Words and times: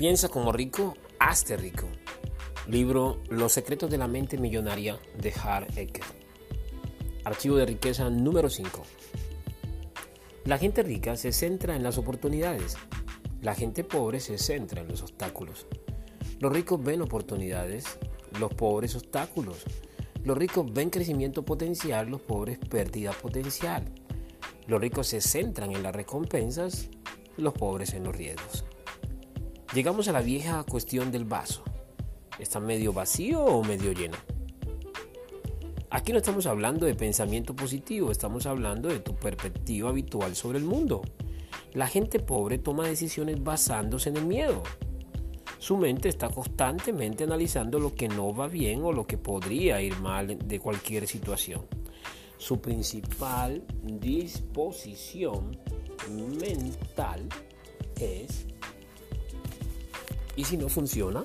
Piensa 0.00 0.30
como 0.30 0.50
rico, 0.50 0.94
hazte 1.18 1.58
rico. 1.58 1.86
Libro 2.66 3.20
Los 3.28 3.52
secretos 3.52 3.90
de 3.90 3.98
la 3.98 4.08
mente 4.08 4.38
millonaria 4.38 4.98
de 5.18 5.30
Hart 5.30 5.76
Ecker. 5.76 6.06
Archivo 7.22 7.56
de 7.56 7.66
riqueza 7.66 8.08
número 8.08 8.48
5. 8.48 8.82
La 10.46 10.56
gente 10.56 10.82
rica 10.82 11.16
se 11.16 11.32
centra 11.32 11.76
en 11.76 11.82
las 11.82 11.98
oportunidades. 11.98 12.78
La 13.42 13.54
gente 13.54 13.84
pobre 13.84 14.20
se 14.20 14.38
centra 14.38 14.80
en 14.80 14.88
los 14.88 15.02
obstáculos. 15.02 15.66
Los 16.38 16.50
ricos 16.50 16.82
ven 16.82 17.02
oportunidades, 17.02 17.98
los 18.38 18.54
pobres 18.54 18.96
obstáculos. 18.96 19.64
Los 20.24 20.38
ricos 20.38 20.72
ven 20.72 20.88
crecimiento 20.88 21.44
potencial, 21.44 22.08
los 22.08 22.22
pobres 22.22 22.58
pérdida 22.58 23.12
potencial. 23.12 23.84
Los 24.66 24.80
ricos 24.80 25.08
se 25.08 25.20
centran 25.20 25.72
en 25.72 25.82
las 25.82 25.94
recompensas, 25.94 26.88
los 27.36 27.52
pobres 27.52 27.92
en 27.92 28.04
los 28.04 28.16
riesgos. 28.16 28.64
Llegamos 29.72 30.08
a 30.08 30.12
la 30.12 30.20
vieja 30.20 30.64
cuestión 30.64 31.12
del 31.12 31.24
vaso. 31.24 31.62
¿Está 32.40 32.58
medio 32.58 32.92
vacío 32.92 33.44
o 33.44 33.62
medio 33.62 33.92
lleno? 33.92 34.16
Aquí 35.90 36.10
no 36.10 36.18
estamos 36.18 36.46
hablando 36.46 36.86
de 36.86 36.96
pensamiento 36.96 37.54
positivo, 37.54 38.10
estamos 38.10 38.46
hablando 38.46 38.88
de 38.88 38.98
tu 38.98 39.14
perspectiva 39.14 39.90
habitual 39.90 40.34
sobre 40.34 40.58
el 40.58 40.64
mundo. 40.64 41.02
La 41.72 41.86
gente 41.86 42.18
pobre 42.18 42.58
toma 42.58 42.88
decisiones 42.88 43.40
basándose 43.44 44.08
en 44.08 44.16
el 44.16 44.26
miedo. 44.26 44.64
Su 45.60 45.76
mente 45.76 46.08
está 46.08 46.30
constantemente 46.30 47.22
analizando 47.22 47.78
lo 47.78 47.94
que 47.94 48.08
no 48.08 48.34
va 48.34 48.48
bien 48.48 48.82
o 48.82 48.92
lo 48.92 49.06
que 49.06 49.18
podría 49.18 49.80
ir 49.80 49.96
mal 50.00 50.36
de 50.36 50.58
cualquier 50.58 51.06
situación. 51.06 51.64
Su 52.38 52.60
principal 52.60 53.62
disposición 53.84 55.56
mental 56.08 57.28
es 58.00 58.46
¿Y 60.40 60.44
si 60.44 60.56
no 60.56 60.70
funciona? 60.70 61.22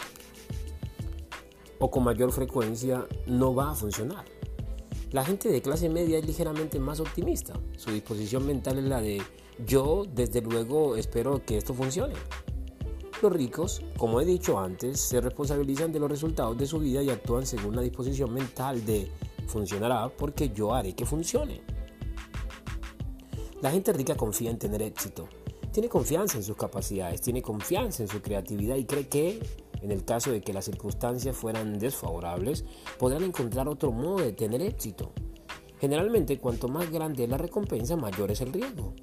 O 1.80 1.89
con 1.89 2.03
mayor 2.03 2.33
frecuencia 2.33 3.08
no 3.27 3.55
va 3.55 3.72
a 3.72 3.73
funcionar. 3.73 4.25
La 5.13 5.23
gente 5.23 5.47
de 5.47 5.61
clase 5.61 5.88
media 5.88 6.17
es 6.17 6.25
ligeramente 6.27 6.80
más 6.80 6.99
optimista. 6.99 7.53
Su 7.77 7.91
disposición 7.91 8.45
mental 8.45 8.77
es 8.77 8.83
la 8.83 8.99
de 8.99 9.22
yo 9.66 10.03
desde 10.13 10.41
luego 10.41 10.97
espero 10.97 11.41
que 11.45 11.55
esto 11.55 11.73
funcione. 11.73 12.16
Los 13.22 13.31
ricos, 13.31 13.83
como 13.95 14.19
he 14.19 14.25
dicho 14.25 14.59
antes, 14.59 14.99
se 14.99 15.22
responsabilizan 15.22 15.94
de 15.94 16.02
los 16.02 16.11
resultados 16.11 16.57
de 16.57 16.66
su 16.66 16.79
vida 16.79 17.02
y 17.02 17.09
actúan 17.09 17.45
según 17.45 17.73
la 17.73 17.83
disposición 17.83 18.33
mental 18.33 18.85
de 18.85 19.09
funcionará 19.47 20.09
porque 20.09 20.50
yo 20.50 20.73
haré 20.73 20.94
que 20.94 21.05
funcione. 21.05 21.61
La 23.61 23.72
gente 23.72 23.94
rica 23.94 24.16
confía 24.16 24.52
en 24.52 24.59
tener 24.59 24.81
éxito, 24.81 25.29
tiene 25.75 25.89
confianza 25.89 26.37
en 26.37 26.43
sus 26.45 26.55
capacidades, 26.55 27.19
tiene 27.19 27.41
confianza 27.41 28.01
en 28.01 28.07
su 28.07 28.21
creatividad 28.21 28.77
y 28.77 28.85
cree 28.85 29.09
que, 29.09 29.45
en 29.81 29.91
el 29.91 30.05
caso 30.05 30.31
de 30.31 30.39
que 30.39 30.53
las 30.53 30.63
circunstancias 30.63 31.35
fueran 31.35 31.79
desfavorables, 31.79 32.63
podrán 32.97 33.23
encontrar 33.23 33.67
otro 33.67 33.91
modo 33.91 34.23
de 34.23 34.31
tener 34.31 34.61
éxito. 34.61 35.11
Generalmente, 35.81 36.39
cuanto 36.39 36.69
más 36.69 36.89
grande 36.89 37.25
es 37.25 37.29
la 37.29 37.37
recompensa, 37.37 37.97
mayor 37.97 38.31
es 38.31 38.39
el 38.39 38.53
riesgo. 38.53 38.93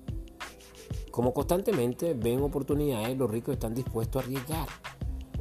Como 1.11 1.35
constantemente 1.35 2.15
ven 2.15 2.41
oportunidades, 2.41 3.19
los 3.19 3.31
ricos 3.31 3.53
están 3.53 3.75
dispuestos 3.75 4.23
a 4.23 4.25
arriesgar. 4.25 4.69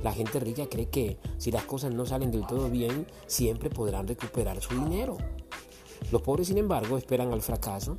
La 0.04 0.12
gente 0.12 0.38
rica 0.38 0.68
cree 0.68 0.90
que 0.90 1.18
si 1.38 1.50
las 1.50 1.64
cosas 1.64 1.94
no 1.94 2.06
salen 2.06 2.32
del 2.32 2.46
todo 2.46 2.70
bien, 2.70 3.08
siempre 3.26 3.70
podrán 3.70 4.06
recuperar 4.06 4.60
su 4.60 4.74
dinero. 4.74 5.16
Los 6.12 6.24
pobres, 6.24 6.48
sin 6.48 6.58
embargo, 6.58 6.98
esperan 6.98 7.32
al 7.32 7.42
fracaso 7.42 7.98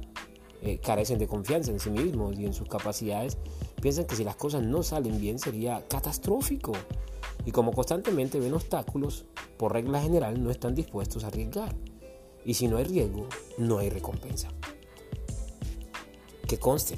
eh, 0.65 0.79
carecen 0.79 1.19
de 1.19 1.27
confianza 1.27 1.73
en 1.73 1.81
sí 1.81 1.91
mismos 1.91 2.39
y 2.39 2.47
en 2.47 2.53
sus 2.53 2.69
capacidades, 2.69 3.37
piensan 3.81 4.07
que 4.07 4.15
si 4.15 4.23
las 4.23 4.37
cosas 4.37 4.63
no 4.63 4.85
salen 4.85 5.21
bien 5.21 5.41
sería 5.41 5.85
catastrófico. 5.89 6.73
Y 7.45 7.51
como 7.51 7.73
constantemente 7.73 8.39
ven 8.39 8.55
obstáculos, 8.55 9.25
por 9.57 9.73
regla 9.73 10.01
general 10.01 10.41
no 10.43 10.51
están 10.51 10.77
dispuestos 10.77 11.25
a 11.25 11.29
arriesgar. 11.29 11.75
Y 12.45 12.55
si 12.55 12.69
no 12.69 12.77
hay 12.77 12.85
riesgo, 12.85 13.27
no 13.59 13.79
hay 13.79 13.91
recompensa. 13.91 14.51
Que 16.47 16.59
conste, 16.59 16.97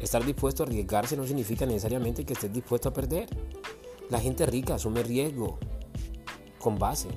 estar 0.00 0.22
dispuesto 0.24 0.62
a 0.62 0.66
arriesgarse 0.66 1.16
no 1.16 1.26
significa 1.26 1.64
necesariamente 1.64 2.26
que 2.26 2.34
estés 2.34 2.52
dispuesto 2.52 2.90
a 2.90 2.92
perder. 2.92 3.28
La 4.10 4.20
gente 4.20 4.44
rica 4.44 4.74
asume 4.74 5.02
riesgo 5.02 5.58
con 6.58 6.78
base 6.78 7.08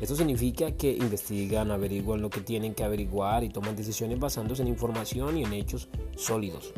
esto 0.00 0.14
significa 0.14 0.72
que 0.72 0.92
investigan, 0.92 1.70
averiguan 1.70 2.22
lo 2.22 2.30
que 2.30 2.40
tienen 2.40 2.74
que 2.74 2.84
averiguar 2.84 3.42
y 3.44 3.48
toman 3.48 3.74
decisiones 3.74 4.18
basándose 4.18 4.62
en 4.62 4.68
información 4.68 5.36
y 5.36 5.44
en 5.44 5.52
hechos 5.52 5.88
sólidos. 6.16 6.72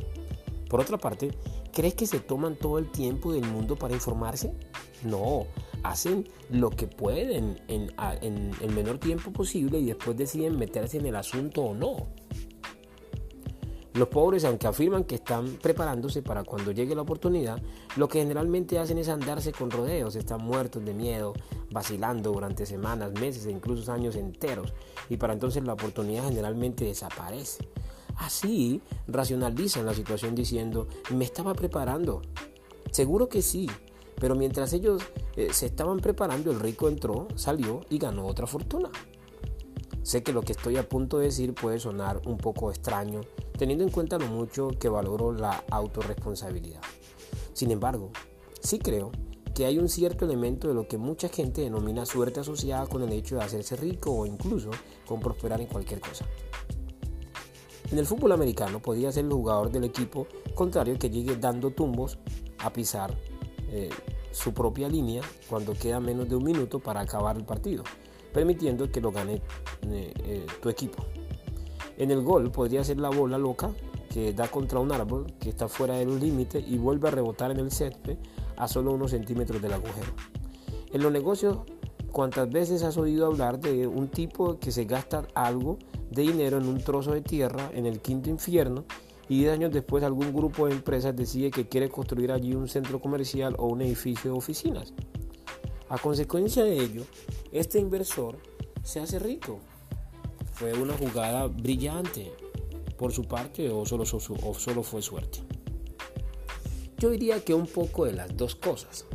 Por 0.69 0.81
otra 0.81 0.99
parte, 0.99 1.31
¿crees 1.73 1.95
que 1.95 2.07
se 2.07 2.21
toman 2.21 2.57
todo 2.57 2.79
el 2.79 2.91
tiempo 2.91 3.33
del 3.33 3.45
mundo 3.45 3.77
para 3.77 3.95
informarse? 3.95 4.55
No, 5.03 5.47
hacen 5.83 6.29
lo 6.49 6.71
que 6.71 6.87
pueden 6.87 7.61
en, 7.69 7.91
el 8.61 8.71
menor 8.71 8.99
tiempo 8.99 9.33
posible 9.33 9.79
y 9.81 9.87
después 9.87 10.17
deciden 10.17 10.59
meterse 10.59 10.99
en 10.99 11.07
el 11.07 11.17
asunto 11.17 11.63
o 11.63 11.75
no. 11.75 12.07
Los 14.01 14.09
pobres, 14.09 14.47
aunque 14.47 14.67
afirman 14.67 15.05
que 15.05 15.17
están 15.17 15.59
preparándose 15.61 16.23
para 16.23 16.43
cuando 16.43 16.73
llegue 16.73 16.95
la 16.95 17.03
oportunidad, 17.03 17.61
lo 17.97 18.09
que 18.09 18.21
generalmente 18.21 18.79
hacen 18.79 18.97
es 18.97 19.11
andarse 19.11 19.53
con 19.53 19.71
rodeos, 19.71 20.17
están 20.17 20.43
muertos 20.43 20.83
de 20.87 20.95
miedo, 20.95 21.35
vacilando 21.71 22.33
durante 22.33 22.65
semanas, 22.65 23.13
meses 23.13 23.45
e 23.45 23.51
incluso 23.51 23.93
años 23.93 24.17
enteros, 24.17 24.73
y 25.11 25.19
para 25.19 25.35
entonces 25.35 25.65
la 25.65 25.75
oportunidad 25.75 26.25
generalmente 26.25 26.87
desaparece. 26.87 27.69
Así 28.17 28.81
racionalizan 29.07 29.85
la 29.85 29.93
situación 29.93 30.35
diciendo, 30.35 30.89
me 31.11 31.27
estaba 31.27 31.53
preparando. 31.53 32.23
Seguro 32.93 33.29
que 33.29 33.43
sí, 33.43 33.69
pero 34.19 34.35
mientras 34.35 34.73
ellos 34.73 35.03
eh, 35.37 35.49
se 35.53 35.67
estaban 35.67 35.99
preparando, 35.99 36.51
el 36.51 36.61
rico 36.61 36.89
entró, 36.89 37.29
salió 37.35 37.83
y 37.91 37.99
ganó 37.99 38.27
otra 38.27 38.47
fortuna. 38.47 38.89
Sé 40.03 40.23
que 40.23 40.33
lo 40.33 40.41
que 40.41 40.53
estoy 40.53 40.79
a 40.79 40.89
punto 40.89 41.19
de 41.19 41.27
decir 41.27 41.53
puede 41.53 41.79
sonar 41.79 42.23
un 42.25 42.39
poco 42.39 42.71
extraño, 42.71 43.21
teniendo 43.61 43.85
en 43.85 43.91
cuenta 43.91 44.17
lo 44.17 44.27
mucho 44.27 44.69
que 44.69 44.89
valoro 44.89 45.33
la 45.33 45.65
autorresponsabilidad. 45.71 46.81
Sin 47.53 47.71
embargo, 47.71 48.11
sí 48.63 48.79
creo 48.79 49.13
que 49.55 49.67
hay 49.67 49.77
un 49.77 49.91
cierto 49.91 50.25
elemento 50.25 50.69
de 50.69 50.73
lo 50.73 50.89
que 50.89 50.97
mucha 50.97 51.29
gente 51.29 51.61
denomina 51.61 52.07
suerte 52.07 52.41
asociada 52.41 52.87
con 52.87 53.03
el 53.03 53.13
hecho 53.13 53.37
de 53.37 53.43
hacerse 53.43 53.77
rico 53.77 54.13
o 54.13 54.25
incluso 54.25 54.71
con 55.07 55.21
prosperar 55.21 55.61
en 55.61 55.67
cualquier 55.67 56.01
cosa. 56.01 56.25
En 57.93 57.99
el 57.99 58.07
fútbol 58.07 58.33
americano 58.33 58.81
podría 58.81 59.13
ser 59.13 59.27
el 59.27 59.33
jugador 59.33 59.71
del 59.71 59.85
equipo 59.85 60.27
contrario 60.55 60.99
que 60.99 61.11
llegue 61.11 61.37
dando 61.37 61.71
tumbos 61.71 62.17
a 62.61 62.73
pisar 62.73 63.15
eh, 63.69 63.91
su 64.31 64.55
propia 64.55 64.89
línea 64.89 65.21
cuando 65.51 65.75
queda 65.75 66.01
menos 66.01 66.31
de 66.31 66.37
un 66.37 66.45
minuto 66.45 66.79
para 66.79 67.03
acabar 67.03 67.37
el 67.37 67.45
partido 67.45 67.85
permitiendo 68.33 68.91
que 68.91 69.01
lo 69.01 69.13
gane 69.13 69.43
eh, 69.83 70.15
eh, 70.25 70.47
tu 70.63 70.69
equipo. 70.69 71.05
En 72.01 72.11
el 72.11 72.23
gol 72.23 72.51
podría 72.51 72.83
ser 72.83 72.99
la 72.99 73.11
bola 73.11 73.37
loca 73.37 73.73
que 74.09 74.33
da 74.33 74.49
contra 74.51 74.79
un 74.79 74.91
árbol 74.91 75.27
que 75.39 75.51
está 75.51 75.69
fuera 75.69 75.97
de 75.97 76.07
los 76.07 76.19
límites 76.19 76.65
y 76.67 76.79
vuelve 76.79 77.09
a 77.09 77.11
rebotar 77.11 77.51
en 77.51 77.59
el 77.59 77.71
césped 77.71 78.17
a 78.57 78.69
solo 78.69 78.93
unos 78.93 79.11
centímetros 79.11 79.61
del 79.61 79.75
agujero. 79.75 80.15
En 80.95 81.03
los 81.03 81.13
negocios, 81.13 81.59
¿cuántas 82.11 82.49
veces 82.49 82.85
has 82.85 82.97
oído 82.97 83.27
hablar 83.27 83.61
de 83.61 83.87
un 83.87 84.09
tipo 84.09 84.59
que 84.59 84.73
se 84.73 84.87
gasta 84.87 85.29
algo 85.35 85.77
de 86.11 86.23
dinero 86.23 86.57
en 86.57 86.69
un 86.69 86.83
trozo 86.83 87.13
de 87.13 87.21
tierra 87.21 87.71
en 87.75 87.85
el 87.85 88.01
quinto 88.01 88.31
infierno 88.31 88.87
y 89.29 89.41
10 89.41 89.53
años 89.53 89.71
después 89.71 90.03
algún 90.03 90.33
grupo 90.33 90.69
de 90.69 90.73
empresas 90.73 91.15
decide 91.15 91.51
que 91.51 91.69
quiere 91.69 91.91
construir 91.91 92.33
allí 92.33 92.55
un 92.55 92.67
centro 92.67 92.99
comercial 92.99 93.55
o 93.59 93.67
un 93.67 93.83
edificio 93.83 94.33
de 94.33 94.39
oficinas? 94.39 94.95
A 95.91 95.99
consecuencia 95.99 96.65
de 96.65 96.83
ello, 96.83 97.03
este 97.53 97.79
inversor 97.79 98.39
se 98.83 99.01
hace 99.01 99.19
rico. 99.19 99.61
Fue 100.61 100.75
una 100.75 100.93
jugada 100.93 101.47
brillante 101.47 102.31
por 102.99 103.13
su 103.13 103.25
parte 103.25 103.71
o 103.71 103.87
solo, 103.87 104.05
fue 104.05 105.01
suerte. 105.01 105.39
Yo 106.99 107.09
diría 107.09 107.43
que 107.43 107.55
un 107.55 107.67
poco 107.67 108.05
de 108.05 108.13
las 108.13 108.37
dos 108.37 108.57
cosas. 108.57 109.07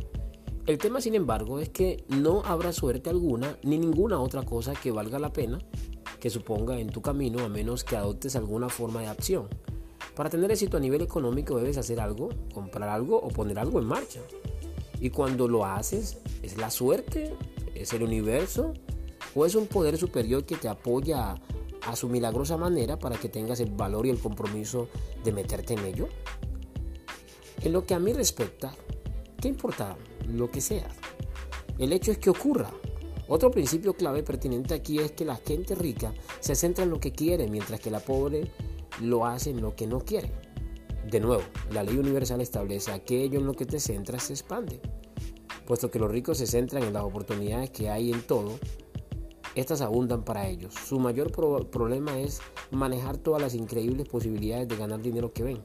El 0.66 0.78
tema, 0.78 1.00
sin 1.00 1.14
embargo, 1.14 1.60
es 1.60 1.68
que 1.68 2.02
no 2.08 2.42
habrá 2.44 2.72
suerte 2.72 3.10
alguna 3.10 3.56
ni 3.62 3.78
ninguna 3.78 4.20
otra 4.20 4.42
cosa 4.42 4.74
que 4.74 4.90
valga 4.90 5.20
la 5.20 5.32
pena 5.32 5.60
que 6.18 6.30
suponga 6.30 6.80
en 6.80 6.88
tu 6.88 7.00
camino 7.00 7.44
a 7.44 7.48
menos 7.48 7.84
que 7.84 7.94
adoptes 7.94 8.34
alguna 8.34 8.68
forma 8.68 9.02
de 9.02 9.06
acción. 9.06 9.46
Para 10.16 10.28
tener 10.28 10.50
éxito 10.50 10.78
a 10.78 10.80
nivel 10.80 11.02
económico 11.02 11.58
debes 11.58 11.78
hacer 11.78 12.00
algo, 12.00 12.30
comprar 12.52 12.88
algo 12.88 13.20
o 13.20 13.28
poner 13.28 13.60
algo 13.60 13.78
en 13.78 13.84
marcha. 13.86 14.18
Y 14.98 15.10
cuando 15.10 15.46
lo 15.46 15.64
haces, 15.64 16.18
¿es 16.42 16.56
la 16.56 16.72
suerte? 16.72 17.36
¿Es 17.72 17.92
el 17.92 18.02
universo? 18.02 18.74
¿O 19.36 19.44
es 19.44 19.54
un 19.54 19.66
poder 19.66 19.98
superior 19.98 20.46
que 20.46 20.56
te 20.56 20.66
apoya 20.66 21.34
a 21.82 21.94
su 21.94 22.08
milagrosa 22.08 22.56
manera 22.56 22.98
para 22.98 23.18
que 23.18 23.28
tengas 23.28 23.60
el 23.60 23.70
valor 23.70 24.06
y 24.06 24.10
el 24.10 24.18
compromiso 24.18 24.88
de 25.22 25.30
meterte 25.30 25.74
en 25.74 25.84
ello? 25.84 26.08
En 27.60 27.72
lo 27.74 27.84
que 27.84 27.92
a 27.92 27.98
mí 27.98 28.14
respecta, 28.14 28.74
¿qué 29.38 29.48
importa 29.48 29.94
lo 30.26 30.50
que 30.50 30.62
sea? 30.62 30.88
El 31.78 31.92
hecho 31.92 32.12
es 32.12 32.18
que 32.18 32.30
ocurra. 32.30 32.70
Otro 33.28 33.50
principio 33.50 33.92
clave 33.92 34.22
pertinente 34.22 34.72
aquí 34.72 35.00
es 35.00 35.12
que 35.12 35.26
la 35.26 35.36
gente 35.36 35.74
rica 35.74 36.14
se 36.40 36.54
centra 36.54 36.84
en 36.84 36.90
lo 36.90 36.98
que 36.98 37.12
quiere, 37.12 37.46
mientras 37.46 37.78
que 37.78 37.90
la 37.90 38.00
pobre 38.00 38.50
lo 39.02 39.26
hace 39.26 39.50
en 39.50 39.60
lo 39.60 39.76
que 39.76 39.86
no 39.86 40.00
quiere. 40.00 40.32
De 41.10 41.20
nuevo, 41.20 41.42
la 41.72 41.82
ley 41.82 41.98
universal 41.98 42.40
establece 42.40 42.90
aquello 42.90 43.38
en 43.38 43.46
lo 43.46 43.52
que 43.52 43.66
te 43.66 43.80
centras 43.80 44.22
se 44.22 44.32
expande. 44.32 44.80
Puesto 45.66 45.90
que 45.90 45.98
los 45.98 46.10
ricos 46.10 46.38
se 46.38 46.46
centran 46.46 46.84
en 46.84 46.94
las 46.94 47.04
oportunidades 47.04 47.70
que 47.70 47.90
hay 47.90 48.12
en 48.12 48.22
todo, 48.22 48.58
estas 49.56 49.80
abundan 49.80 50.22
para 50.22 50.46
ellos. 50.46 50.74
Su 50.74 51.00
mayor 51.00 51.32
problema 51.32 52.20
es 52.20 52.40
manejar 52.70 53.16
todas 53.16 53.40
las 53.40 53.54
increíbles 53.54 54.06
posibilidades 54.06 54.68
de 54.68 54.76
ganar 54.76 55.00
dinero 55.00 55.32
que 55.32 55.42
ven. 55.42 55.62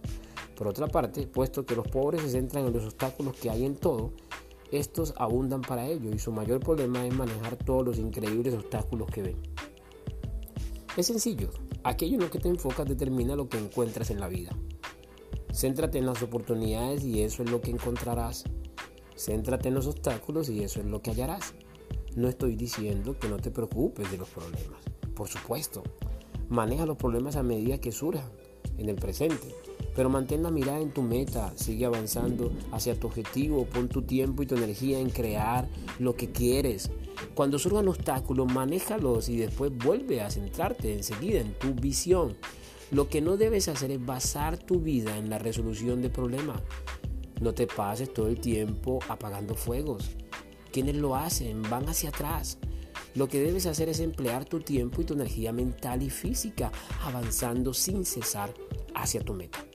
Por 0.55 0.69
otra 0.69 0.87
parte, 0.87 1.27
puesto 1.27 1.65
que 1.65 1.75
los 1.75 1.87
pobres 1.89 2.21
se 2.21 2.29
centran 2.29 2.65
en 2.65 2.73
los 2.73 2.85
obstáculos 2.85 3.35
que 3.35 3.49
hay 3.49 3.65
en 3.65 3.75
todo, 3.75 4.13
estos 4.71 5.13
abundan 5.17 5.59
para 5.59 5.85
ellos 5.87 6.15
y 6.15 6.19
su 6.19 6.31
mayor 6.31 6.61
problema 6.61 7.05
es 7.05 7.13
manejar 7.13 7.57
todos 7.57 7.85
los 7.85 7.97
increíbles 7.97 8.53
obstáculos 8.53 9.09
que 9.11 9.23
ven. 9.23 9.37
Es 10.95 11.07
sencillo, 11.07 11.49
aquello 11.83 12.15
en 12.15 12.21
lo 12.21 12.31
que 12.31 12.39
te 12.39 12.47
enfocas 12.47 12.87
determina 12.87 13.35
lo 13.35 13.49
que 13.49 13.57
encuentras 13.57 14.09
en 14.09 14.21
la 14.21 14.29
vida. 14.29 14.55
Céntrate 15.53 15.97
en 15.97 16.05
las 16.05 16.23
oportunidades 16.23 17.03
y 17.03 17.23
eso 17.23 17.43
es 17.43 17.51
lo 17.51 17.59
que 17.59 17.71
encontrarás. 17.71 18.45
Céntrate 19.17 19.67
en 19.67 19.73
los 19.73 19.87
obstáculos 19.87 20.47
y 20.47 20.63
eso 20.63 20.79
es 20.79 20.85
lo 20.85 21.01
que 21.01 21.11
hallarás. 21.11 21.53
No 22.15 22.27
estoy 22.27 22.55
diciendo 22.55 23.17
que 23.17 23.29
no 23.29 23.37
te 23.37 23.51
preocupes 23.51 24.11
de 24.11 24.17
los 24.17 24.27
problemas. 24.29 24.81
Por 25.15 25.29
supuesto, 25.29 25.81
maneja 26.49 26.85
los 26.85 26.97
problemas 26.97 27.37
a 27.37 27.43
medida 27.43 27.79
que 27.79 27.93
surjan 27.93 28.29
en 28.77 28.89
el 28.89 28.95
presente. 28.95 29.55
Pero 29.95 30.09
mantén 30.09 30.43
la 30.43 30.51
mirada 30.51 30.79
en 30.79 30.91
tu 30.91 31.01
meta, 31.01 31.53
sigue 31.55 31.85
avanzando 31.85 32.51
hacia 32.71 32.99
tu 32.99 33.07
objetivo, 33.07 33.65
pon 33.65 33.87
tu 33.87 34.01
tiempo 34.01 34.43
y 34.43 34.45
tu 34.45 34.55
energía 34.55 34.99
en 34.99 35.09
crear 35.09 35.67
lo 35.99 36.15
que 36.15 36.31
quieres. 36.31 36.91
Cuando 37.33 37.59
surjan 37.59 37.87
obstáculos, 37.87 38.51
manéjalos 38.51 39.29
y 39.29 39.37
después 39.37 39.71
vuelve 39.77 40.21
a 40.21 40.29
centrarte 40.29 40.93
enseguida 40.93 41.39
en 41.39 41.53
tu 41.53 41.73
visión. 41.73 42.35
Lo 42.91 43.07
que 43.07 43.21
no 43.21 43.37
debes 43.37 43.69
hacer 43.69 43.91
es 43.91 44.05
basar 44.05 44.57
tu 44.57 44.81
vida 44.81 45.17
en 45.17 45.29
la 45.29 45.39
resolución 45.39 46.01
de 46.01 46.09
problemas. 46.09 46.61
No 47.39 47.53
te 47.53 47.67
pases 47.67 48.13
todo 48.13 48.27
el 48.27 48.39
tiempo 48.39 48.99
apagando 49.07 49.55
fuegos. 49.55 50.11
Quienes 50.71 50.95
lo 50.95 51.15
hacen 51.15 51.61
van 51.63 51.87
hacia 51.89 52.09
atrás. 52.09 52.57
Lo 53.13 53.27
que 53.27 53.41
debes 53.41 53.65
hacer 53.65 53.89
es 53.89 53.99
emplear 53.99 54.45
tu 54.45 54.61
tiempo 54.61 55.01
y 55.01 55.05
tu 55.05 55.13
energía 55.13 55.51
mental 55.51 56.01
y 56.01 56.09
física 56.09 56.71
avanzando 57.01 57.73
sin 57.73 58.05
cesar 58.05 58.53
hacia 58.95 59.21
tu 59.21 59.33
meta. 59.33 59.65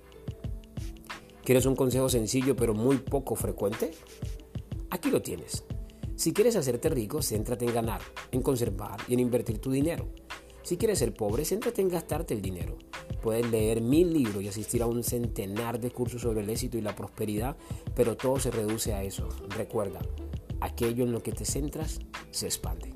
¿Quieres 1.44 1.66
un 1.66 1.76
consejo 1.76 2.08
sencillo 2.08 2.56
pero 2.56 2.74
muy 2.74 2.96
poco 2.96 3.36
frecuente? 3.36 3.92
Aquí 4.90 5.10
lo 5.10 5.20
tienes. 5.22 5.64
Si 6.16 6.32
quieres 6.32 6.56
hacerte 6.56 6.88
rico, 6.88 7.20
céntrate 7.22 7.66
en 7.66 7.74
ganar, 7.74 8.00
en 8.32 8.40
conservar 8.40 8.98
y 9.06 9.14
en 9.14 9.20
invertir 9.20 9.58
tu 9.58 9.70
dinero. 9.70 10.08
Si 10.62 10.78
quieres 10.78 10.98
ser 10.98 11.14
pobre, 11.14 11.44
céntrate 11.44 11.82
en 11.82 11.88
gastarte 11.88 12.34
el 12.34 12.42
dinero. 12.42 12.78
Puedes 13.22 13.48
leer 13.50 13.82
mil 13.82 14.12
libros 14.12 14.42
y 14.42 14.48
asistir 14.48 14.82
a 14.82 14.86
un 14.86 15.04
centenar 15.04 15.78
de 15.78 15.90
cursos 15.90 16.22
sobre 16.22 16.40
el 16.40 16.50
éxito 16.50 16.78
y 16.78 16.80
la 16.80 16.96
prosperidad, 16.96 17.56
pero 17.94 18.16
todo 18.16 18.40
se 18.40 18.50
reduce 18.50 18.94
a 18.94 19.04
eso. 19.04 19.28
Recuerda, 19.50 20.00
aquello 20.66 21.04
en 21.04 21.12
lo 21.12 21.22
que 21.22 21.32
te 21.32 21.44
centras 21.44 22.00
se 22.30 22.46
expande. 22.46 22.92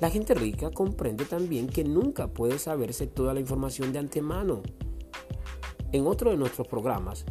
La 0.00 0.10
gente 0.10 0.34
rica 0.34 0.70
comprende 0.70 1.24
también 1.24 1.66
que 1.66 1.82
nunca 1.82 2.28
puede 2.28 2.58
saberse 2.58 3.06
toda 3.06 3.34
la 3.34 3.40
información 3.40 3.92
de 3.92 3.98
antemano. 3.98 4.62
En 5.90 6.06
otro 6.06 6.30
de 6.30 6.36
nuestros 6.36 6.68
programas, 6.68 7.24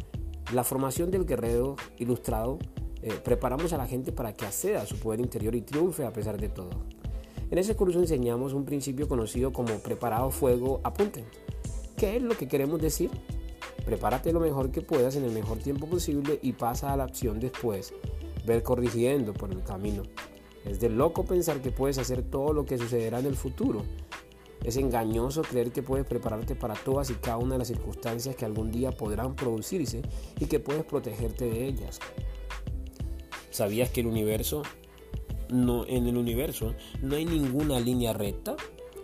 la 0.52 0.64
formación 0.64 1.10
del 1.10 1.24
guerrero 1.24 1.76
ilustrado, 1.98 2.58
eh, 3.02 3.14
preparamos 3.24 3.72
a 3.72 3.78
la 3.78 3.86
gente 3.86 4.12
para 4.12 4.34
que 4.34 4.44
acceda 4.44 4.82
a 4.82 4.86
su 4.86 4.98
poder 4.98 5.20
interior 5.20 5.54
y 5.54 5.62
triunfe 5.62 6.04
a 6.04 6.12
pesar 6.12 6.38
de 6.38 6.48
todo. 6.48 6.70
En 7.50 7.56
ese 7.56 7.74
curso 7.74 8.00
enseñamos 8.00 8.52
un 8.52 8.66
principio 8.66 9.08
conocido 9.08 9.52
como 9.52 9.78
preparado 9.78 10.30
fuego 10.30 10.80
apunten. 10.84 11.24
¿Qué 11.96 12.16
es 12.16 12.22
lo 12.22 12.36
que 12.36 12.48
queremos 12.48 12.82
decir? 12.82 13.10
Prepárate 13.86 14.32
lo 14.34 14.40
mejor 14.40 14.70
que 14.70 14.82
puedas 14.82 15.16
en 15.16 15.24
el 15.24 15.32
mejor 15.32 15.58
tiempo 15.58 15.86
posible 15.86 16.38
y 16.42 16.52
pasa 16.52 16.92
a 16.92 16.96
la 16.96 17.04
acción 17.04 17.40
después, 17.40 17.94
ver 18.48 18.64
corrigiendo 18.64 19.32
por 19.32 19.52
el 19.52 19.62
camino. 19.62 20.02
Es 20.64 20.80
de 20.80 20.88
loco 20.88 21.24
pensar 21.24 21.62
que 21.62 21.70
puedes 21.70 21.98
hacer 21.98 22.22
todo 22.22 22.52
lo 22.52 22.64
que 22.64 22.78
sucederá 22.78 23.20
en 23.20 23.26
el 23.26 23.36
futuro. 23.36 23.84
Es 24.64 24.76
engañoso 24.76 25.42
creer 25.42 25.70
que 25.70 25.82
puedes 25.82 26.04
prepararte 26.04 26.56
para 26.56 26.74
todas 26.74 27.10
y 27.10 27.14
cada 27.14 27.36
una 27.36 27.52
de 27.52 27.58
las 27.58 27.68
circunstancias 27.68 28.34
que 28.34 28.44
algún 28.44 28.72
día 28.72 28.90
podrán 28.90 29.36
producirse 29.36 30.02
y 30.40 30.46
que 30.46 30.58
puedes 30.58 30.84
protegerte 30.84 31.48
de 31.48 31.68
ellas. 31.68 32.00
¿Sabías 33.50 33.90
que 33.90 34.00
el 34.00 34.08
universo 34.08 34.62
no 35.48 35.86
en 35.86 36.06
el 36.06 36.16
universo 36.16 36.74
no 37.02 37.16
hay 37.16 37.24
ninguna 37.24 37.78
línea 37.78 38.12
recta? 38.12 38.56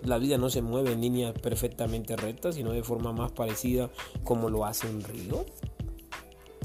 La 0.03 0.19
vida 0.19 0.37
no 0.37 0.51
se 0.51 0.61
mueve 0.61 0.93
en 0.93 1.01
línea 1.01 1.33
perfectamente 1.33 2.17
recta, 2.17 2.53
sino 2.53 2.73
de 2.73 2.83
forma 2.83 3.13
más 3.13 3.33
parecida 3.33 3.91
como 4.23 4.51
lo 4.51 4.67
hace 4.67 4.87
un 4.87 5.03
río 5.03 5.47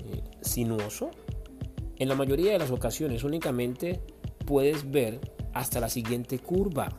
eh, 0.06 0.24
sinuoso. 0.42 1.12
En 2.00 2.08
la 2.08 2.16
mayoría 2.16 2.54
de 2.54 2.60
las 2.60 2.72
ocasiones 2.72 3.26
únicamente 3.26 4.00
puedes 4.46 4.90
ver 4.90 5.20
hasta 5.54 5.82
la 5.82 5.90
siguiente 5.90 6.40
curva. 6.40 6.98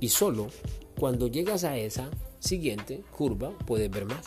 Y 0.00 0.08
solo 0.08 0.48
cuando 0.98 1.28
llegas 1.28 1.62
a 1.62 1.78
esa 1.78 2.10
siguiente 2.40 3.04
curva 3.16 3.56
puedes 3.64 3.88
ver 3.88 4.04
más. 4.04 4.24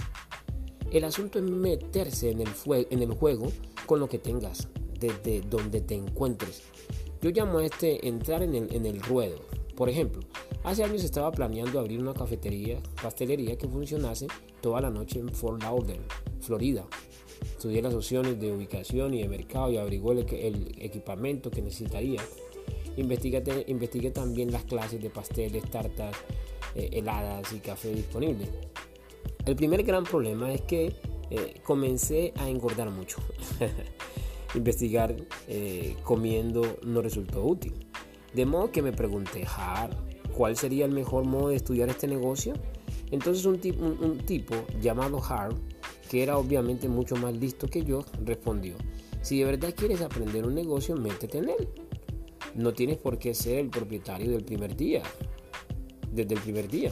El 0.91 1.03
asunto 1.03 1.37
es 1.37 1.45
meterse 1.45 2.31
en 2.31 2.39
el, 2.41 3.13
juego 3.13 3.51
con 3.85 3.99
lo 3.99 4.07
que 4.07 4.19
tengas, 4.19 4.69
desde 4.99 5.41
donde 5.41 5.81
te 5.81 5.95
encuentres. 5.95 6.63
Yo 7.21 7.29
llamo 7.31 7.59
a 7.59 7.65
este 7.65 8.07
entrar 8.07 8.41
en 8.41 8.55
el 8.85 9.01
ruedo. 9.01 9.39
Por 9.75 9.89
ejemplo, 9.89 10.21
hace 10.63 10.83
años 10.83 11.03
estaba 11.03 11.31
planeando 11.31 11.79
abrir 11.79 12.01
una 12.01 12.13
cafetería, 12.13 12.81
pastelería 13.01 13.57
que 13.57 13.67
funcionase 13.67 14.27
toda 14.61 14.81
la 14.81 14.89
noche 14.89 15.19
en 15.19 15.29
Fort 15.29 15.61
Lauderdale, 15.61 16.01
Florida. 16.41 16.85
Estudié 17.41 17.81
las 17.81 17.93
opciones 17.93 18.39
de 18.39 18.51
ubicación 18.51 19.13
y 19.13 19.21
de 19.21 19.29
mercado 19.29 19.71
y 19.71 19.77
averigué 19.77 20.47
el, 20.47 20.75
equipamiento 20.79 21.51
que 21.51 21.61
necesitaría. 21.61 22.21
Investigué, 22.97 23.65
investigué, 23.67 24.11
también 24.11 24.51
las 24.51 24.63
clases 24.63 25.01
de 25.01 25.09
pasteles, 25.09 25.69
tartas, 25.69 26.15
eh, 26.75 26.89
heladas 26.93 27.51
y 27.53 27.59
café 27.59 27.93
disponibles. 27.93 28.49
El 29.45 29.55
primer 29.55 29.83
gran 29.83 30.03
problema 30.03 30.53
es 30.53 30.61
que 30.61 30.95
eh, 31.29 31.55
comencé 31.63 32.33
a 32.37 32.49
engordar 32.49 32.89
mucho. 32.91 33.17
Investigar 34.55 35.15
eh, 35.47 35.95
comiendo 36.03 36.77
no 36.83 37.01
resultó 37.01 37.43
útil. 37.43 37.73
De 38.33 38.45
modo 38.45 38.71
que 38.71 38.81
me 38.81 38.91
pregunté, 38.91 39.45
¿cuál 40.35 40.55
sería 40.55 40.85
el 40.85 40.91
mejor 40.91 41.25
modo 41.25 41.49
de 41.49 41.55
estudiar 41.55 41.89
este 41.89 42.07
negocio? 42.07 42.53
Entonces 43.11 43.45
un, 43.45 43.59
un 44.01 44.17
tipo 44.19 44.55
llamado 44.79 45.21
Harv 45.23 45.55
que 46.09 46.23
era 46.23 46.37
obviamente 46.37 46.89
mucho 46.89 47.15
más 47.15 47.37
listo 47.37 47.67
que 47.67 47.83
yo, 47.83 48.03
respondió, 48.25 48.75
si 49.21 49.37
de 49.39 49.45
verdad 49.45 49.73
quieres 49.75 50.01
aprender 50.01 50.45
un 50.45 50.55
negocio, 50.55 50.95
métete 50.95 51.37
en 51.37 51.49
él. 51.49 51.69
No 52.55 52.73
tienes 52.73 52.97
por 52.97 53.19
qué 53.19 53.33
ser 53.35 53.59
el 53.59 53.69
propietario 53.69 54.31
del 54.31 54.43
primer 54.43 54.75
día, 54.75 55.03
desde 56.11 56.33
el 56.33 56.41
primer 56.41 56.67
día. 56.67 56.91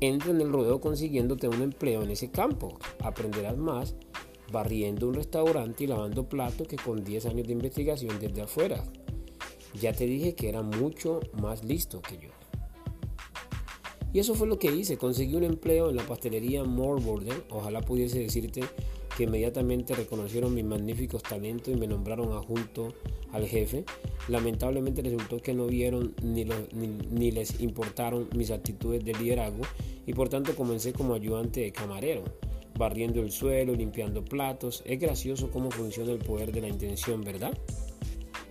Entra 0.00 0.30
en 0.30 0.40
el 0.40 0.52
rodeo 0.52 0.80
consiguiéndote 0.80 1.48
un 1.48 1.62
empleo 1.62 2.02
en 2.02 2.10
ese 2.10 2.30
campo. 2.30 2.78
Aprenderás 3.00 3.56
más 3.56 3.94
barriendo 4.52 5.08
un 5.08 5.14
restaurante 5.14 5.84
y 5.84 5.86
lavando 5.86 6.28
platos 6.28 6.68
que 6.68 6.76
con 6.76 7.02
10 7.02 7.26
años 7.26 7.46
de 7.46 7.54
investigación 7.54 8.18
desde 8.20 8.42
afuera. 8.42 8.84
Ya 9.80 9.92
te 9.92 10.04
dije 10.04 10.34
que 10.34 10.48
era 10.48 10.62
mucho 10.62 11.20
más 11.40 11.64
listo 11.64 12.00
que 12.02 12.18
yo. 12.18 12.41
Y 14.12 14.18
eso 14.18 14.34
fue 14.34 14.46
lo 14.46 14.58
que 14.58 14.74
hice, 14.74 14.98
conseguí 14.98 15.34
un 15.36 15.44
empleo 15.44 15.88
en 15.88 15.96
la 15.96 16.06
pastelería 16.06 16.64
More 16.64 17.02
Border. 17.02 17.44
Ojalá 17.48 17.80
pudiese 17.80 18.18
decirte 18.18 18.60
que 19.16 19.24
inmediatamente 19.24 19.94
reconocieron 19.94 20.54
mis 20.54 20.64
magníficos 20.64 21.22
talentos 21.22 21.72
y 21.74 21.78
me 21.78 21.86
nombraron 21.86 22.32
adjunto 22.32 22.92
al 23.32 23.46
jefe. 23.46 23.84
Lamentablemente 24.28 25.00
resultó 25.00 25.38
que 25.38 25.54
no 25.54 25.66
vieron 25.66 26.14
ni, 26.22 26.46
ni, 27.10 27.30
les 27.30 27.60
importaron 27.60 28.28
mis 28.36 28.50
actitudes 28.50 29.02
de 29.02 29.14
liderazgo 29.14 29.62
y 30.06 30.12
por 30.12 30.28
tanto 30.28 30.54
comencé 30.54 30.92
como 30.92 31.14
ayudante 31.14 31.60
de 31.60 31.72
camarero, 31.72 32.24
barriendo 32.78 33.22
el 33.22 33.30
suelo, 33.30 33.74
limpiando 33.74 34.22
platos. 34.22 34.82
Es 34.84 35.00
gracioso 35.00 35.50
cómo 35.50 35.70
funciona 35.70 36.12
el 36.12 36.18
poder 36.18 36.52
de 36.52 36.60
la 36.60 36.68
intención, 36.68 37.22
¿verdad? 37.22 37.56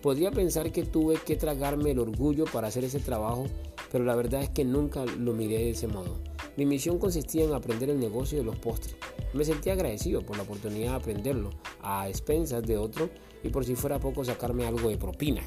Podría 0.01 0.31
pensar 0.31 0.71
que 0.71 0.83
tuve 0.83 1.17
que 1.23 1.35
tragarme 1.35 1.91
el 1.91 1.99
orgullo 1.99 2.45
para 2.45 2.69
hacer 2.69 2.83
ese 2.83 2.99
trabajo 2.99 3.45
pero 3.91 4.05
la 4.05 4.15
verdad 4.15 4.41
es 4.41 4.49
que 4.49 4.63
nunca 4.63 5.05
lo 5.05 5.33
miré 5.33 5.57
de 5.57 5.71
ese 5.71 5.87
modo. 5.87 6.19
Mi 6.57 6.65
misión 6.65 6.97
consistía 6.97 7.43
en 7.43 7.53
aprender 7.53 7.89
el 7.89 7.99
negocio 7.99 8.37
de 8.37 8.43
los 8.43 8.57
postres. 8.57 8.95
Me 9.33 9.45
sentí 9.45 9.69
agradecido 9.69 10.21
por 10.21 10.37
la 10.37 10.43
oportunidad 10.43 10.91
de 10.91 10.95
aprenderlo 10.95 11.49
a 11.81 12.07
expensas 12.07 12.63
de 12.63 12.77
otro 12.77 13.09
y 13.43 13.49
por 13.49 13.65
si 13.65 13.75
fuera 13.75 13.99
poco 13.99 14.23
sacarme 14.23 14.65
algo 14.65 14.89
de 14.89 14.97
propina. 14.97 15.41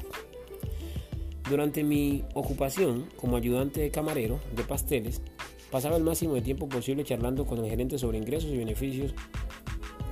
Durante 1.49 1.83
mi 1.83 2.23
ocupación 2.33 3.07
como 3.17 3.37
ayudante 3.37 3.81
de 3.81 3.91
camarero 3.91 4.39
de 4.55 4.63
pasteles, 4.63 5.21
pasaba 5.71 5.97
el 5.97 6.03
máximo 6.03 6.33
de 6.33 6.41
tiempo 6.41 6.67
posible 6.67 7.03
charlando 7.03 7.45
con 7.45 7.59
el 7.59 7.69
gerente 7.69 7.99
sobre 7.99 8.17
ingresos 8.17 8.49
y 8.49 8.57
beneficios, 8.57 9.13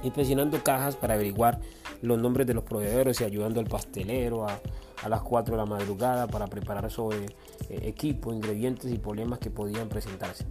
inspeccionando 0.04 0.64
cajas 0.64 0.96
para 0.96 1.16
averiguar 1.16 1.60
los 2.02 2.20
nombres 2.20 2.46
de 2.46 2.54
los 2.54 2.64
proveedores 2.64 3.20
y 3.22 3.24
ayudando 3.24 3.60
al 3.60 3.68
pastelero 3.68 4.48
a 4.48 4.62
a 5.04 5.10
las 5.10 5.22
4 5.22 5.56
de 5.56 5.58
la 5.58 5.66
madrugada 5.66 6.28
para 6.28 6.48
preparar 6.48 6.90
sobre 6.90 7.26
eh, 7.70 7.80
equipo, 7.84 8.34
ingredientes 8.34 8.92
y 8.92 8.98
problemas 8.98 9.40
que 9.40 9.50
podían 9.50 9.90
presentarse. 9.90 10.46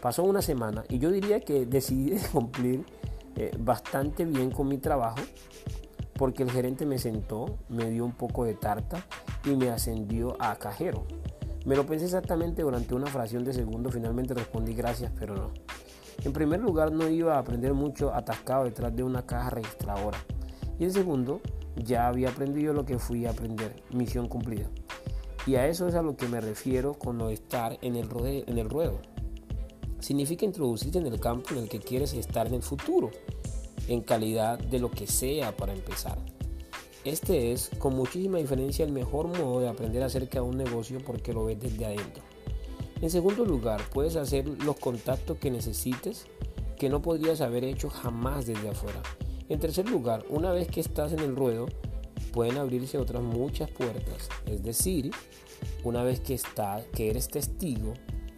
Pasó 0.00 0.22
una 0.22 0.42
semana 0.42 0.84
y 0.88 0.98
yo 0.98 1.10
diría 1.10 1.40
que 1.40 1.66
decidí 1.66 2.16
cumplir 2.32 2.84
eh, 3.36 3.56
bastante 3.58 4.24
bien 4.24 4.50
con 4.50 4.68
mi 4.68 4.78
trabajo 4.78 5.18
porque 6.14 6.42
el 6.42 6.50
gerente 6.50 6.84
me 6.84 6.98
sentó, 6.98 7.58
me 7.68 7.88
dio 7.90 8.04
un 8.04 8.12
poco 8.12 8.44
de 8.44 8.54
tarta 8.54 9.04
y 9.44 9.50
me 9.50 9.70
ascendió 9.70 10.36
a 10.40 10.56
cajero. 10.56 11.06
Me 11.64 11.76
lo 11.76 11.86
pensé 11.86 12.06
exactamente 12.06 12.62
durante 12.62 12.94
una 12.94 13.06
fracción 13.06 13.44
de 13.44 13.52
segundo, 13.52 13.90
finalmente 13.90 14.34
respondí 14.34 14.74
gracias, 14.74 15.12
pero 15.18 15.34
no. 15.34 15.50
En 16.24 16.32
primer 16.32 16.60
lugar, 16.60 16.90
no 16.90 17.08
iba 17.08 17.36
a 17.36 17.38
aprender 17.38 17.74
mucho 17.74 18.12
atascado 18.12 18.64
detrás 18.64 18.94
de 18.94 19.04
una 19.04 19.24
caja 19.24 19.50
registradora. 19.50 20.18
Y 20.78 20.84
en 20.84 20.92
segundo, 20.92 21.40
ya 21.76 22.08
había 22.08 22.30
aprendido 22.30 22.72
lo 22.72 22.84
que 22.84 22.98
fui 22.98 23.26
a 23.26 23.30
aprender, 23.30 23.82
misión 23.90 24.28
cumplida. 24.28 24.68
Y 25.46 25.56
a 25.56 25.66
eso 25.66 25.88
es 25.88 25.94
a 25.94 26.02
lo 26.02 26.16
que 26.16 26.28
me 26.28 26.40
refiero 26.40 26.94
con 26.94 27.18
de 27.18 27.32
estar 27.32 27.78
en 27.80 27.96
el, 27.96 28.08
en 28.46 28.58
el 28.58 28.68
ruedo. 28.68 29.00
Significa 30.00 30.44
introducirte 30.44 30.98
en 30.98 31.06
el 31.06 31.18
campo 31.20 31.50
en 31.52 31.58
el 31.58 31.68
que 31.68 31.80
quieres 31.80 32.12
estar 32.12 32.46
en 32.46 32.54
el 32.54 32.62
futuro, 32.62 33.10
en 33.88 34.02
calidad 34.02 34.58
de 34.58 34.78
lo 34.78 34.90
que 34.90 35.06
sea 35.06 35.56
para 35.56 35.72
empezar. 35.72 36.18
Este 37.04 37.52
es, 37.52 37.70
con 37.78 37.94
muchísima 37.94 38.38
diferencia, 38.38 38.84
el 38.84 38.92
mejor 38.92 39.28
modo 39.28 39.60
de 39.60 39.68
aprender 39.68 40.02
acerca 40.02 40.40
de 40.40 40.46
un 40.46 40.58
negocio 40.58 40.98
porque 41.04 41.32
lo 41.32 41.46
ves 41.46 41.58
desde 41.58 41.86
adentro. 41.86 42.22
En 43.00 43.10
segundo 43.10 43.44
lugar, 43.44 43.80
puedes 43.92 44.16
hacer 44.16 44.46
los 44.64 44.76
contactos 44.76 45.38
que 45.38 45.50
necesites 45.50 46.26
que 46.76 46.88
no 46.88 47.00
podrías 47.00 47.40
haber 47.40 47.64
hecho 47.64 47.88
jamás 47.88 48.46
desde 48.46 48.68
afuera. 48.68 49.02
En 49.48 49.60
tercer 49.60 49.88
lugar, 49.88 50.26
una 50.28 50.52
vez 50.52 50.68
que 50.68 50.80
estás 50.80 51.12
en 51.12 51.20
el 51.20 51.34
ruedo, 51.34 51.66
pueden 52.32 52.58
abrirse 52.58 52.98
otras 52.98 53.22
muchas 53.22 53.70
puertas. 53.70 54.28
Es 54.44 54.62
decir, 54.62 55.10
una 55.84 56.02
vez 56.02 56.20
que 56.20 56.34
estás, 56.34 56.84
que 56.88 57.08
eres 57.08 57.28
testigo 57.28 57.94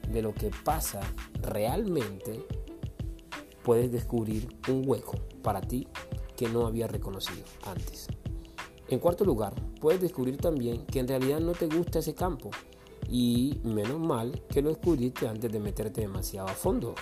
de 0.08 0.22
lo 0.22 0.32
que 0.32 0.50
pasa 0.64 1.00
realmente, 1.42 2.46
puedes 3.64 3.90
descubrir 3.90 4.48
un 4.68 4.84
hueco 4.86 5.16
para 5.42 5.60
ti 5.60 5.88
que 6.36 6.48
no 6.48 6.66
había 6.66 6.86
reconocido 6.86 7.42
antes. 7.66 8.06
En 8.88 9.00
cuarto 9.00 9.24
lugar, 9.24 9.54
puedes 9.80 10.00
descubrir 10.00 10.36
también 10.36 10.86
que 10.86 11.00
en 11.00 11.08
realidad 11.08 11.40
no 11.40 11.52
te 11.52 11.66
gusta 11.66 11.98
ese 11.98 12.14
campo 12.14 12.50
y 13.08 13.60
menos 13.64 13.98
mal 13.98 14.42
que 14.48 14.62
lo 14.62 14.68
descubriste 14.68 15.26
antes 15.26 15.50
de 15.50 15.58
meterte 15.58 16.02
demasiado 16.02 16.48
a 16.48 16.54
fondo. 16.54 16.94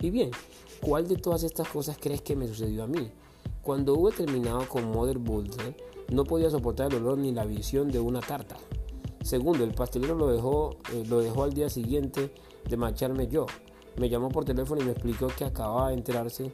Y 0.00 0.10
bien, 0.10 0.30
¿cuál 0.82 1.08
de 1.08 1.16
todas 1.16 1.44
estas 1.44 1.68
cosas 1.68 1.96
crees 1.98 2.20
que 2.20 2.36
me 2.36 2.46
sucedió 2.46 2.84
a 2.84 2.86
mí? 2.86 3.10
Cuando 3.64 3.94
hube 3.94 4.12
terminado 4.12 4.68
con 4.68 4.90
Mother 4.90 5.16
Builder, 5.16 5.74
no 6.12 6.24
podía 6.24 6.50
soportar 6.50 6.92
el 6.92 7.02
olor 7.02 7.16
ni 7.16 7.32
la 7.32 7.46
visión 7.46 7.90
de 7.90 7.98
una 7.98 8.20
tarta. 8.20 8.56
Segundo, 9.22 9.64
el 9.64 9.72
pastelero 9.72 10.14
lo 10.14 10.28
dejó, 10.28 10.76
eh, 10.92 11.02
lo 11.08 11.20
dejó 11.20 11.44
al 11.44 11.54
día 11.54 11.70
siguiente 11.70 12.30
de 12.68 12.76
marcharme 12.76 13.26
yo. 13.26 13.46
Me 13.96 14.10
llamó 14.10 14.28
por 14.28 14.44
teléfono 14.44 14.82
y 14.82 14.84
me 14.84 14.92
explicó 14.92 15.28
que 15.28 15.46
acababa 15.46 15.88
de 15.88 15.94
enterarse 15.94 16.52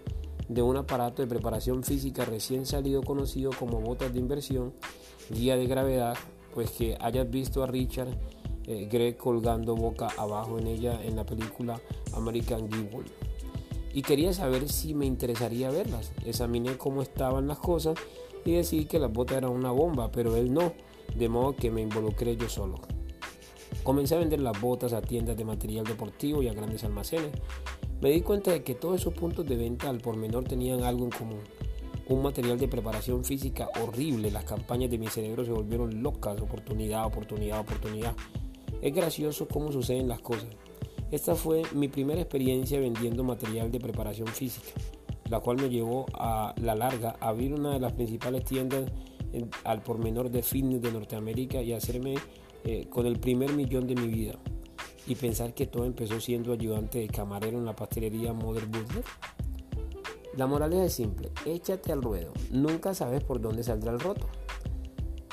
de 0.49 0.63
un 0.63 0.77
aparato 0.77 1.21
de 1.21 1.27
preparación 1.27 1.83
física 1.83 2.25
recién 2.25 2.65
salido 2.65 3.03
conocido 3.03 3.51
como 3.59 3.81
botas 3.81 4.13
de 4.13 4.21
inversión, 4.21 4.73
guía 5.31 5.57
de 5.57 5.67
gravedad, 5.67 6.17
pues 6.55 6.71
que 6.71 6.97
hayas 7.01 7.29
visto 7.29 7.65
a 7.65 7.67
Richard 7.67 8.17
eh, 8.69 8.89
Gregg 8.89 9.17
colgando 9.17 9.75
boca 9.75 10.07
abajo 10.17 10.61
en 10.61 10.69
ella 10.69 11.03
en 11.03 11.17
la 11.17 11.27
película 11.27 11.81
American 12.13 12.71
Giggle. 12.71 13.30
Y 13.93 14.03
quería 14.03 14.33
saber 14.33 14.69
si 14.69 14.95
me 14.95 15.07
interesaría 15.07 15.71
verlas. 15.71 16.13
Examiné 16.25 16.77
cómo 16.77 17.03
estaban 17.03 17.49
las 17.49 17.59
cosas 17.59 17.99
y 18.45 18.53
decidí 18.53 18.85
que 18.85 18.99
las 18.99 19.13
botas 19.13 19.39
eran 19.39 19.51
una 19.51 19.71
bomba, 19.71 20.11
pero 20.13 20.37
él 20.37 20.53
no, 20.53 20.73
de 21.17 21.29
modo 21.29 21.57
que 21.57 21.71
me 21.71 21.83
involucré 21.83 22.37
yo 22.37 22.49
solo. 22.49 22.81
Comencé 23.83 24.15
a 24.15 24.19
vender 24.19 24.41
las 24.41 24.61
botas 24.61 24.93
a 24.93 25.01
tiendas 25.01 25.37
de 25.37 25.45
material 25.45 25.85
deportivo 25.85 26.43
y 26.43 26.49
a 26.49 26.53
grandes 26.53 26.85
almacenes. 26.85 27.33
Me 28.01 28.11
di 28.11 28.21
cuenta 28.21 28.51
de 28.51 28.63
que 28.63 28.75
todos 28.75 29.01
esos 29.01 29.15
puntos 29.15 29.47
de 29.47 29.57
venta 29.57 29.89
al 29.89 29.99
por 29.99 30.17
menor 30.17 30.45
tenían 30.45 30.83
algo 30.83 31.05
en 31.05 31.11
común. 31.11 31.41
Un 32.09 32.23
material 32.23 32.59
de 32.59 32.69
preparación 32.69 33.25
física 33.25 33.69
horrible. 33.83 34.31
Las 34.31 34.45
campañas 34.45 34.91
de 34.91 34.99
mi 34.99 35.07
cerebro 35.09 35.45
se 35.45 35.53
volvieron 35.53 36.03
locas. 36.03 36.41
Oportunidad, 36.41 37.07
oportunidad, 37.07 37.61
oportunidad. 37.61 38.15
Es 38.83 38.95
gracioso 38.95 39.47
cómo 39.49 39.71
suceden 39.71 40.09
las 40.09 40.21
cosas. 40.21 40.49
Esta 41.11 41.35
fue 41.35 41.63
mi 41.75 41.89
primera 41.89 42.21
experiencia 42.21 42.79
vendiendo 42.79 43.25
material 43.25 43.71
de 43.73 43.81
preparación 43.81 44.29
física, 44.29 44.71
la 45.29 45.41
cual 45.41 45.57
me 45.57 45.69
llevó 45.69 46.07
a 46.15 46.55
la 46.61 46.77
larga 46.77 47.17
a 47.21 47.31
abrir 47.31 47.53
una 47.53 47.73
de 47.73 47.81
las 47.81 47.93
principales 47.93 48.45
tiendas 48.45 48.91
al 49.65 49.83
por 49.83 49.99
menor 49.99 50.31
de 50.31 50.43
fitness 50.43 50.83
de 50.83 50.93
Norteamérica 50.93 51.63
y 51.63 51.73
hacerme 51.73 52.15
eh, 52.65 52.87
con 52.89 53.07
el 53.07 53.19
primer 53.19 53.53
millón 53.55 53.89
de 53.89 53.97
mi 53.97 54.07
vida. 54.07 54.39
Y 55.07 55.17
pensar 55.17 55.53
que 55.53 55.67
todo 55.67 55.85
empezó 55.85 56.21
siendo 56.21 56.53
ayudante 56.53 57.01
de 57.01 57.09
camarero 57.09 57.59
en 57.59 57.65
la 57.65 57.75
pastelería 57.75 58.33
Mother 58.33 58.67
Butler. 58.67 59.05
La 60.37 60.47
moraleja 60.47 60.85
es 60.85 60.93
simple, 60.93 61.31
échate 61.45 61.91
al 61.91 62.03
ruedo, 62.03 62.33
nunca 62.53 62.95
sabes 62.95 63.25
por 63.25 63.41
dónde 63.41 63.65
saldrá 63.65 63.91
el 63.91 63.99
roto. 63.99 64.27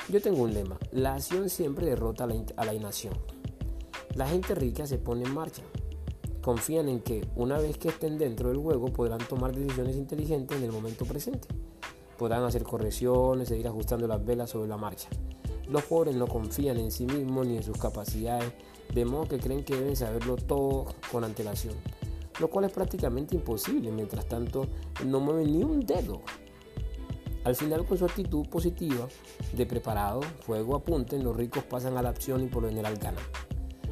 Yo 0.08 0.20
tengo 0.20 0.42
un 0.42 0.54
lema, 0.54 0.76
la 0.90 1.14
acción 1.14 1.48
siempre 1.48 1.86
derrota 1.86 2.24
a 2.24 2.26
la, 2.26 2.34
a 2.56 2.64
la 2.64 2.74
inacción. 2.74 3.14
La 4.18 4.26
gente 4.26 4.56
rica 4.56 4.84
se 4.84 4.98
pone 4.98 5.22
en 5.22 5.32
marcha. 5.32 5.62
Confían 6.42 6.88
en 6.88 6.98
que 6.98 7.24
una 7.36 7.56
vez 7.56 7.78
que 7.78 7.90
estén 7.90 8.18
dentro 8.18 8.48
del 8.48 8.58
juego 8.58 8.92
podrán 8.92 9.20
tomar 9.20 9.54
decisiones 9.54 9.94
inteligentes 9.94 10.58
en 10.58 10.64
el 10.64 10.72
momento 10.72 11.04
presente. 11.04 11.46
Podrán 12.18 12.42
hacer 12.42 12.64
correcciones 12.64 13.48
e 13.52 13.58
ir 13.58 13.68
ajustando 13.68 14.08
las 14.08 14.24
velas 14.24 14.50
sobre 14.50 14.68
la 14.68 14.76
marcha. 14.76 15.08
Los 15.68 15.84
pobres 15.84 16.16
no 16.16 16.26
confían 16.26 16.78
en 16.78 16.90
sí 16.90 17.06
mismos 17.06 17.46
ni 17.46 17.58
en 17.58 17.62
sus 17.62 17.78
capacidades, 17.78 18.52
de 18.92 19.04
modo 19.04 19.28
que 19.28 19.38
creen 19.38 19.62
que 19.62 19.76
deben 19.76 19.94
saberlo 19.94 20.34
todo 20.34 20.86
con 21.12 21.22
antelación, 21.22 21.76
lo 22.40 22.50
cual 22.50 22.64
es 22.64 22.72
prácticamente 22.72 23.36
imposible, 23.36 23.92
mientras 23.92 24.26
tanto 24.26 24.66
no 25.06 25.20
mueven 25.20 25.52
ni 25.52 25.62
un 25.62 25.86
dedo. 25.86 26.22
Al 27.44 27.54
final, 27.54 27.86
con 27.86 27.96
su 27.96 28.04
actitud 28.04 28.48
positiva 28.48 29.06
de 29.52 29.64
preparado, 29.64 30.22
fuego 30.40 30.74
apunten, 30.74 31.22
los 31.22 31.36
ricos 31.36 31.62
pasan 31.62 31.96
a 31.96 32.02
la 32.02 32.08
acción 32.08 32.42
y 32.42 32.48
por 32.48 32.64
lo 32.64 32.68
general 32.68 32.96
ganan. 32.96 33.22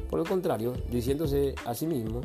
Por 0.09 0.19
el 0.19 0.27
contrario, 0.27 0.73
diciéndose 0.89 1.55
a 1.65 1.73
sí 1.73 1.85
mismo, 1.85 2.21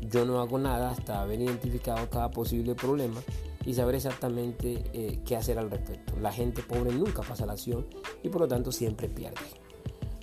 yo 0.00 0.24
no 0.24 0.40
hago 0.40 0.58
nada 0.58 0.90
hasta 0.90 1.22
haber 1.22 1.40
identificado 1.40 2.08
cada 2.08 2.30
posible 2.30 2.74
problema 2.74 3.20
y 3.64 3.74
saber 3.74 3.94
exactamente 3.94 4.84
eh, 4.92 5.20
qué 5.24 5.36
hacer 5.36 5.58
al 5.58 5.70
respecto. 5.70 6.14
La 6.20 6.32
gente 6.32 6.62
pobre 6.62 6.92
nunca 6.92 7.22
pasa 7.22 7.46
la 7.46 7.54
acción 7.54 7.86
y 8.22 8.28
por 8.28 8.42
lo 8.42 8.48
tanto 8.48 8.70
siempre 8.70 9.08
pierde. 9.08 9.40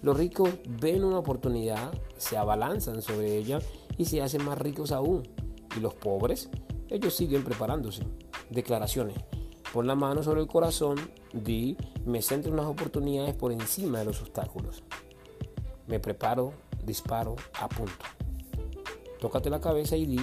Los 0.02 0.18
ricos 0.18 0.50
ven 0.68 1.04
una 1.04 1.20
oportunidad, 1.20 1.92
se 2.18 2.38
abalanzan 2.38 3.02
sobre 3.02 3.38
ella 3.38 3.60
y 3.98 4.06
se 4.06 4.22
hacen 4.22 4.44
más 4.44 4.58
ricos 4.58 4.92
aún. 4.92 5.24
Y 5.76 5.80
los 5.80 5.94
pobres, 5.94 6.50
ellos 6.90 7.14
siguen 7.14 7.44
preparándose. 7.44 8.04
Declaraciones. 8.50 9.18
Pon 9.72 9.88
la 9.88 9.96
mano 9.96 10.22
sobre 10.22 10.42
el 10.42 10.48
corazón, 10.48 10.98
di, 11.34 11.78
me 12.06 12.22
centro 12.22 12.52
en 12.52 12.58
las 12.58 12.66
oportunidades 12.66 13.36
por 13.36 13.52
encima 13.52 14.00
de 14.00 14.06
los 14.06 14.22
obstáculos. 14.22 14.84
Me 15.88 16.00
preparo, 16.00 16.54
disparo, 16.86 17.36
apunto. 17.60 18.06
Tócate 19.20 19.50
la 19.50 19.62
cabeza 19.62 19.96
y 19.96 20.06
di, 20.06 20.20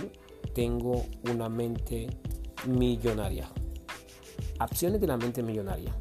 tengo 0.54 1.04
una 1.30 1.48
mente 1.48 2.08
millonaria. 2.66 3.48
Acciones 4.58 5.00
de 5.00 5.06
la 5.06 5.16
mente 5.16 5.42
millonaria. 5.42 5.94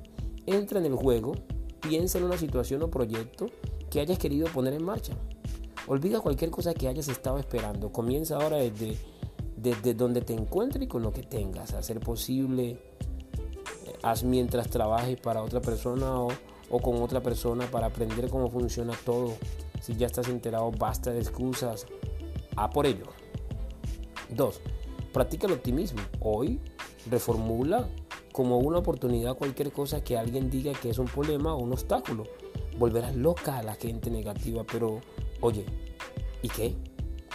Entra 0.45 0.79
en 0.79 0.85
el 0.85 0.95
juego, 0.95 1.33
piensa 1.81 2.17
en 2.17 2.23
una 2.23 2.37
situación 2.37 2.81
o 2.81 2.89
proyecto 2.89 3.47
que 3.89 3.99
hayas 3.99 4.17
querido 4.17 4.47
poner 4.47 4.73
en 4.73 4.83
marcha. 4.83 5.13
Olvida 5.87 6.19
cualquier 6.19 6.51
cosa 6.51 6.73
que 6.73 6.87
hayas 6.87 7.07
estado 7.07 7.37
esperando. 7.37 7.91
Comienza 7.91 8.35
ahora 8.35 8.57
desde, 8.57 8.97
desde 9.55 9.93
donde 9.93 10.21
te 10.21 10.33
encuentres 10.33 10.83
y 10.83 10.87
con 10.87 11.01
lo 11.01 11.13
que 11.13 11.23
tengas. 11.23 11.73
Hacer 11.73 11.99
posible, 11.99 12.71
eh, 12.71 12.79
haz 14.03 14.23
mientras 14.23 14.69
trabajes 14.69 15.19
para 15.19 15.43
otra 15.43 15.61
persona 15.61 16.19
o, 16.19 16.29
o 16.69 16.79
con 16.79 17.01
otra 17.01 17.21
persona 17.21 17.69
para 17.71 17.87
aprender 17.87 18.29
cómo 18.29 18.49
funciona 18.49 18.93
todo. 19.05 19.33
Si 19.81 19.95
ya 19.95 20.07
estás 20.07 20.27
enterado, 20.29 20.71
basta 20.71 21.11
de 21.11 21.19
excusas. 21.19 21.85
A 22.55 22.69
por 22.69 22.85
ello. 22.85 23.05
2. 24.29 24.61
Practica 25.13 25.47
el 25.47 25.53
optimismo. 25.53 26.01
Hoy 26.19 26.59
reformula 27.09 27.87
como 28.31 28.59
una 28.59 28.79
oportunidad 28.79 29.35
cualquier 29.35 29.71
cosa 29.71 30.03
que 30.03 30.17
alguien 30.17 30.49
diga 30.49 30.73
que 30.73 30.89
es 30.89 30.99
un 30.99 31.07
problema 31.07 31.55
o 31.55 31.59
un 31.59 31.73
obstáculo. 31.73 32.23
Volverás 32.77 33.15
loca 33.15 33.57
a 33.57 33.63
la 33.63 33.75
gente 33.75 34.11
negativa, 34.11 34.63
pero 34.63 35.01
oye, 35.41 35.65
¿y 36.41 36.49
qué? 36.49 36.75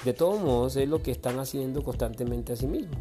De 0.04 0.12
todos 0.12 0.40
modos 0.40 0.76
es 0.76 0.88
lo 0.88 1.02
que 1.02 1.10
están 1.10 1.38
haciendo 1.38 1.82
constantemente 1.82 2.52
a 2.52 2.56
sí 2.56 2.66
mismos. 2.66 2.98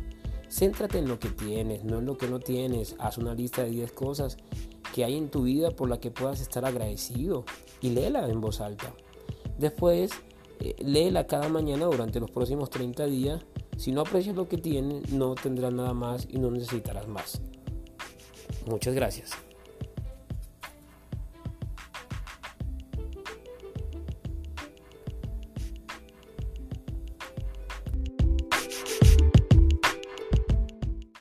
Céntrate 0.50 0.98
en 0.98 1.08
lo 1.08 1.20
que 1.20 1.30
tienes, 1.30 1.84
no 1.84 2.00
en 2.00 2.06
lo 2.06 2.18
que 2.18 2.28
no 2.28 2.40
tienes. 2.40 2.96
Haz 3.00 3.18
una 3.18 3.34
lista 3.34 3.64
de 3.64 3.70
10 3.70 3.92
cosas 3.94 4.38
que 4.94 5.06
hay 5.06 5.16
en 5.18 5.30
tu 5.30 5.44
vida 5.44 5.72
por 5.72 5.90
las 5.90 6.00
que 6.00 6.12
puedas 6.12 6.42
estar 6.42 6.66
agradecido 6.66 7.46
y 7.80 7.92
léela 7.92 8.28
en 8.28 8.42
voz 8.42 8.62
alta. 8.62 8.94
Después, 9.62 10.12
eh, 10.60 10.76
léela 10.80 11.26
cada 11.26 11.48
mañana 11.48 11.86
durante 11.86 12.20
los 12.20 12.30
próximos 12.30 12.70
30 12.70 13.06
días 13.06 13.46
si 13.82 13.92
no 13.92 14.02
aprecias 14.02 14.36
lo 14.36 14.48
que 14.48 14.58
tienes, 14.58 15.12
no 15.12 15.34
tendrás 15.34 15.74
nada 15.74 15.92
más 15.96 16.28
y 16.30 16.38
no 16.38 16.52
necesitarás 16.52 17.08
más. 17.08 17.42
Muchas 18.68 18.94
gracias. 18.94 19.32